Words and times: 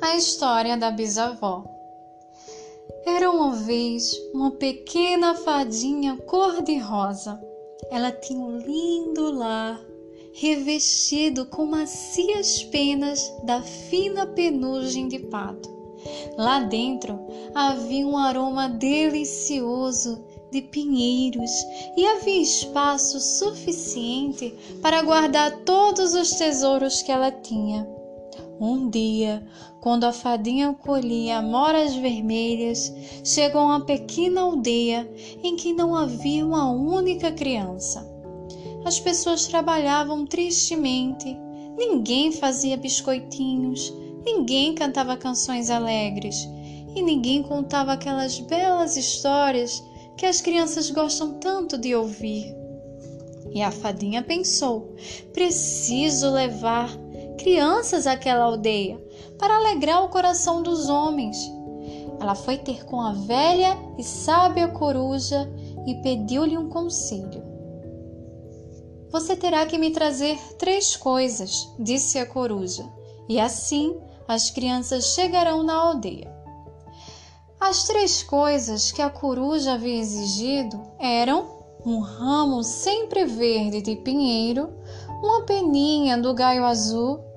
a 0.00 0.16
história 0.16 0.76
da 0.76 0.90
bisavó. 0.90 1.64
Era 3.04 3.30
uma 3.30 3.52
vez 3.52 4.16
uma 4.32 4.52
pequena 4.52 5.34
fadinha 5.34 6.16
cor-de-rosa. 6.18 7.40
Ela 7.90 8.12
tinha 8.12 8.38
um 8.38 8.58
lindo 8.58 9.32
lar, 9.32 9.80
revestido 10.34 11.46
com 11.46 11.66
macias 11.66 12.62
penas 12.64 13.32
da 13.44 13.62
fina 13.62 14.26
penugem 14.26 15.08
de 15.08 15.18
pato. 15.18 15.68
Lá 16.36 16.60
dentro 16.60 17.18
havia 17.54 18.06
um 18.06 18.16
aroma 18.16 18.68
delicioso 18.68 20.24
de 20.52 20.62
pinheiros 20.62 21.50
e 21.96 22.06
havia 22.06 22.40
espaço 22.40 23.20
suficiente 23.20 24.54
para 24.80 25.02
guardar 25.02 25.64
todos 25.64 26.14
os 26.14 26.30
tesouros 26.30 27.02
que 27.02 27.10
ela 27.10 27.32
tinha. 27.32 27.97
Um 28.60 28.90
dia, 28.90 29.46
quando 29.80 30.04
a 30.04 30.12
fadinha 30.12 30.74
colhia 30.74 31.40
moras 31.40 31.94
vermelhas, 31.94 32.92
chegou 33.22 33.60
a 33.60 33.66
uma 33.66 33.80
pequena 33.84 34.40
aldeia 34.40 35.08
em 35.44 35.54
que 35.54 35.72
não 35.72 35.94
havia 35.94 36.44
uma 36.44 36.70
única 36.70 37.30
criança. 37.30 38.04
As 38.84 38.98
pessoas 38.98 39.46
trabalhavam 39.46 40.26
tristemente, 40.26 41.36
ninguém 41.76 42.32
fazia 42.32 42.76
biscoitinhos, 42.76 43.92
ninguém 44.24 44.74
cantava 44.74 45.16
canções 45.16 45.70
alegres 45.70 46.48
e 46.96 47.02
ninguém 47.02 47.42
contava 47.42 47.92
aquelas 47.92 48.40
belas 48.40 48.96
histórias 48.96 49.84
que 50.16 50.26
as 50.26 50.40
crianças 50.40 50.90
gostam 50.90 51.34
tanto 51.34 51.78
de 51.78 51.94
ouvir. 51.94 52.56
E 53.54 53.62
a 53.62 53.70
fadinha 53.70 54.22
pensou: 54.22 54.94
preciso 55.32 56.30
levar 56.30 56.90
crianças 57.38 58.06
àquela 58.06 58.44
aldeia 58.44 59.02
para 59.38 59.56
alegrar 59.56 60.04
o 60.04 60.08
coração 60.08 60.62
dos 60.62 60.90
homens. 60.90 61.38
Ela 62.20 62.34
foi 62.34 62.58
ter 62.58 62.84
com 62.84 63.00
a 63.00 63.12
velha 63.12 63.78
e 63.96 64.02
sábia 64.02 64.68
coruja 64.68 65.50
e 65.86 65.94
pediu-lhe 66.02 66.58
um 66.58 66.68
conselho. 66.68 67.42
Você 69.10 69.34
terá 69.34 69.64
que 69.64 69.78
me 69.78 69.90
trazer 69.90 70.36
três 70.58 70.94
coisas, 70.94 71.72
disse 71.78 72.18
a 72.18 72.26
coruja, 72.26 72.84
e 73.26 73.40
assim 73.40 73.96
as 74.26 74.50
crianças 74.50 75.14
chegarão 75.14 75.62
na 75.62 75.74
aldeia. 75.74 76.36
As 77.58 77.84
três 77.84 78.22
coisas 78.22 78.92
que 78.92 79.00
a 79.00 79.08
coruja 79.08 79.72
havia 79.72 79.98
exigido 79.98 80.80
eram 80.98 81.58
um 81.86 82.00
ramo 82.00 82.62
sempre 82.62 83.24
verde 83.24 83.80
de 83.80 83.96
pinheiro, 83.96 84.68
uma 85.22 85.42
peninha 85.42 86.18
do 86.18 86.34
gaio 86.34 86.64
azul 86.64 87.27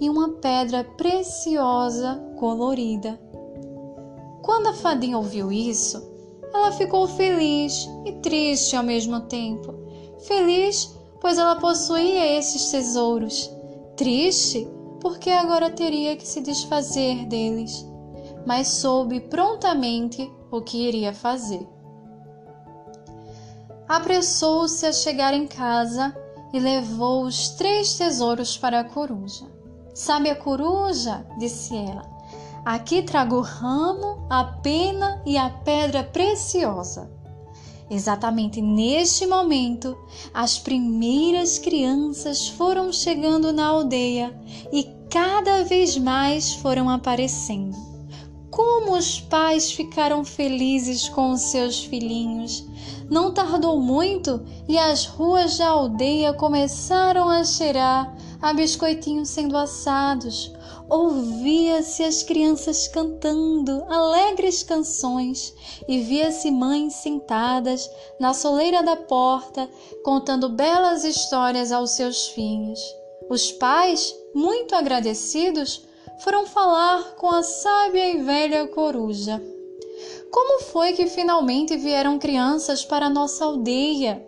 e 0.00 0.08
uma 0.08 0.30
pedra 0.34 0.84
preciosa 0.84 2.22
colorida. 2.38 3.20
Quando 4.42 4.68
a 4.68 4.74
fadinha 4.74 5.18
ouviu 5.18 5.50
isso, 5.50 6.02
ela 6.52 6.72
ficou 6.72 7.06
feliz 7.06 7.88
e 8.04 8.12
triste 8.12 8.76
ao 8.76 8.82
mesmo 8.84 9.20
tempo. 9.22 9.74
Feliz, 10.20 10.94
pois 11.20 11.38
ela 11.38 11.56
possuía 11.56 12.38
esses 12.38 12.70
tesouros. 12.70 13.50
Triste, 13.96 14.68
porque 15.00 15.30
agora 15.30 15.70
teria 15.70 16.16
que 16.16 16.26
se 16.26 16.40
desfazer 16.40 17.26
deles 17.26 17.86
mas 18.46 18.68
soube 18.68 19.20
prontamente 19.20 20.32
o 20.52 20.62
que 20.62 20.86
iria 20.86 21.12
fazer. 21.12 21.66
Apressou-se 23.88 24.86
a 24.86 24.92
chegar 24.92 25.34
em 25.34 25.48
casa 25.48 26.16
e 26.52 26.60
levou 26.60 27.24
os 27.24 27.50
três 27.50 27.98
tesouros 27.98 28.56
para 28.56 28.80
a 28.80 28.84
coruja. 28.84 29.44
Sabe 29.96 30.28
a 30.28 30.36
coruja? 30.36 31.26
disse 31.38 31.74
ela. 31.74 32.04
Aqui 32.66 33.00
trago 33.00 33.36
o 33.36 33.40
ramo, 33.40 34.26
a 34.28 34.44
pena 34.44 35.22
e 35.24 35.38
a 35.38 35.48
pedra 35.48 36.04
preciosa. 36.04 37.10
Exatamente 37.88 38.60
neste 38.60 39.26
momento, 39.26 39.96
as 40.34 40.58
primeiras 40.58 41.58
crianças 41.58 42.46
foram 42.46 42.92
chegando 42.92 43.54
na 43.54 43.68
aldeia 43.68 44.38
e 44.70 44.86
cada 45.08 45.64
vez 45.64 45.96
mais 45.96 46.52
foram 46.52 46.90
aparecendo. 46.90 47.74
Como 48.50 48.98
os 48.98 49.18
pais 49.18 49.72
ficaram 49.72 50.26
felizes 50.26 51.08
com 51.08 51.30
os 51.30 51.40
seus 51.40 51.82
filhinhos. 51.82 52.66
Não 53.08 53.32
tardou 53.32 53.80
muito 53.80 54.44
e 54.68 54.76
as 54.76 55.06
ruas 55.06 55.56
da 55.56 55.68
aldeia 55.68 56.34
começaram 56.34 57.30
a 57.30 57.42
cheirar 57.44 58.14
a 58.46 58.54
biscoitinhos 58.54 59.30
sendo 59.30 59.56
assados. 59.56 60.52
Ouvia-se 60.88 62.04
as 62.04 62.22
crianças 62.22 62.86
cantando 62.86 63.84
alegres 63.88 64.62
canções 64.62 65.52
e 65.88 65.98
via-se 65.98 66.48
mães 66.52 66.94
sentadas 66.94 67.90
na 68.20 68.32
soleira 68.32 68.84
da 68.84 68.94
porta 68.94 69.68
contando 70.04 70.48
belas 70.48 71.02
histórias 71.02 71.72
aos 71.72 71.90
seus 71.96 72.28
filhos. 72.28 72.80
Os 73.28 73.50
pais, 73.50 74.14
muito 74.32 74.76
agradecidos, 74.76 75.84
foram 76.22 76.46
falar 76.46 77.16
com 77.16 77.28
a 77.28 77.42
sábia 77.42 78.10
e 78.10 78.22
velha 78.22 78.68
coruja. 78.68 79.42
Como 80.30 80.62
foi 80.62 80.92
que 80.92 81.08
finalmente 81.08 81.76
vieram 81.76 82.16
crianças 82.16 82.84
para 82.84 83.10
nossa 83.10 83.44
aldeia? 83.44 84.24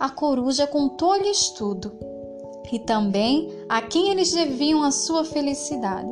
A 0.00 0.10
coruja 0.10 0.66
contou-lhes 0.66 1.50
tudo 1.50 2.09
e 2.72 2.78
também 2.78 3.64
a 3.68 3.82
quem 3.82 4.10
eles 4.10 4.32
deviam 4.32 4.82
a 4.82 4.90
sua 4.90 5.24
felicidade. 5.24 6.10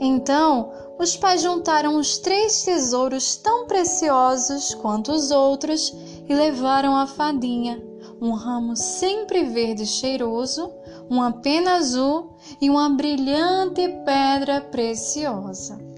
Então, 0.00 0.72
os 0.98 1.16
pais 1.16 1.42
juntaram 1.42 1.96
os 1.96 2.18
três 2.18 2.64
tesouros 2.64 3.36
tão 3.36 3.66
preciosos 3.66 4.74
quanto 4.74 5.12
os 5.12 5.30
outros 5.30 5.94
e 6.28 6.34
levaram 6.34 6.96
a 6.96 7.06
fadinha 7.06 7.92
um 8.22 8.34
ramo 8.34 8.76
sempre 8.76 9.42
verde 9.42 9.82
e 9.82 9.86
cheiroso, 9.86 10.72
uma 11.10 11.32
pena 11.32 11.74
azul 11.74 12.36
e 12.60 12.70
uma 12.70 12.88
brilhante 12.88 13.88
pedra 14.04 14.60
preciosa. 14.60 15.91